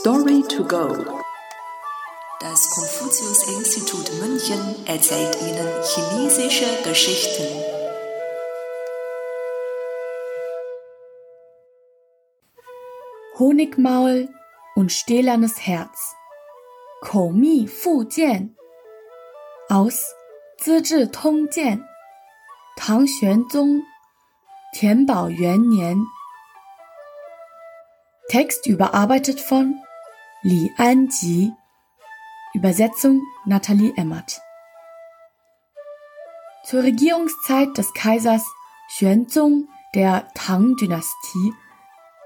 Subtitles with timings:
[0.00, 0.88] Story to go.
[2.40, 7.44] Das Konfuzius-Institut München erzählt Ihnen chinesische Geschichten.
[13.38, 14.30] Honigmaul
[14.76, 16.14] und stählernes Herz.
[17.02, 18.56] Koumi Fu Jian
[19.68, 20.14] aus
[20.56, 21.84] Zizhi Tong Jian.
[22.78, 23.82] Tang Xuanzong,
[24.74, 26.06] Tianbao Yuan Nian
[28.32, 29.78] Text überarbeitet von
[30.40, 31.52] Li Anji.
[32.54, 34.40] Übersetzung Nathalie Emmert.
[36.64, 38.42] Zur Regierungszeit des Kaisers
[38.88, 41.52] Xuanzong der Tang-Dynastie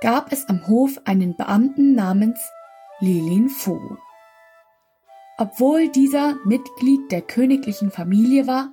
[0.01, 2.39] gab es am Hof einen Beamten namens
[3.01, 3.77] Li Linfu.
[5.39, 8.73] Obwohl dieser Mitglied der königlichen Familie war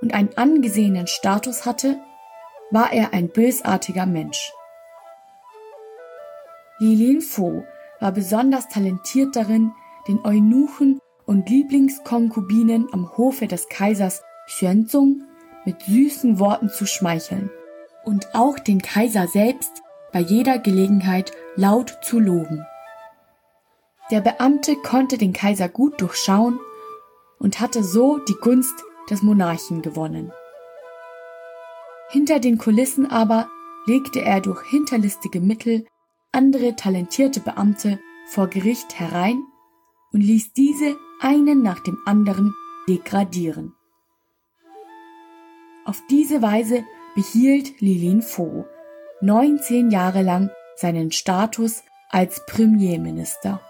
[0.00, 2.00] und einen angesehenen Status hatte,
[2.70, 4.50] war er ein bösartiger Mensch.
[6.80, 7.62] Li Linfu
[8.00, 9.72] war besonders talentiert darin,
[10.08, 15.22] den Eunuchen und Lieblingskonkubinen am Hofe des Kaisers Xuanzong
[15.66, 17.50] mit süßen Worten zu schmeicheln
[18.06, 22.64] und auch den Kaiser selbst bei jeder Gelegenheit laut zu loben.
[24.10, 26.58] Der Beamte konnte den Kaiser gut durchschauen
[27.38, 28.74] und hatte so die Gunst
[29.10, 30.32] des Monarchen gewonnen.
[32.08, 33.50] Hinter den Kulissen aber
[33.86, 35.84] legte er durch hinterlistige Mittel
[36.32, 39.42] andere talentierte Beamte vor Gericht herein
[40.12, 42.54] und ließ diese einen nach dem anderen
[42.88, 43.74] degradieren.
[45.84, 48.64] Auf diese Weise behielt Lilin Fo
[49.22, 53.60] 19 Jahre lang seinen Status als Premierminister.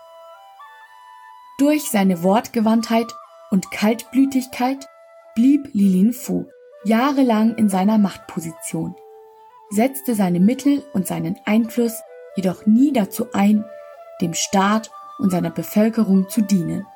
[1.58, 3.12] Durch seine Wortgewandtheit
[3.50, 4.86] und Kaltblütigkeit
[5.34, 6.46] blieb Lilin Fu
[6.84, 8.94] jahrelang in seiner Machtposition,
[9.70, 12.00] setzte seine Mittel und seinen Einfluss
[12.36, 13.64] jedoch nie dazu ein,
[14.20, 16.86] dem Staat und seiner Bevölkerung zu dienen.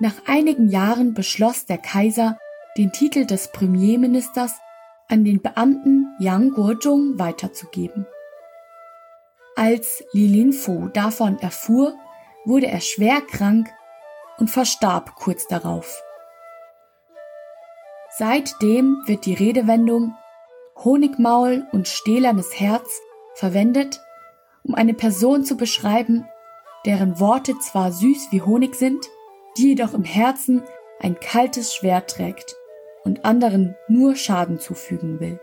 [0.00, 2.38] Nach einigen Jahren beschloss der Kaiser,
[2.76, 4.54] den Titel des Premierministers
[5.08, 8.06] an den Beamten Yang Guozhong weiterzugeben.
[9.56, 11.94] Als Li Linfu davon erfuhr,
[12.44, 13.68] wurde er schwer krank
[14.38, 16.00] und verstarb kurz darauf.
[18.16, 20.14] Seitdem wird die Redewendung
[20.84, 23.00] Honigmaul und stählernes Herz
[23.34, 24.00] verwendet,
[24.62, 26.26] um eine Person zu beschreiben,
[26.86, 29.06] deren Worte zwar süß wie Honig sind,
[29.56, 30.62] die jedoch im Herzen
[31.00, 32.56] ein kaltes Schwert trägt
[33.04, 35.40] und anderen nur Schaden zufügen will.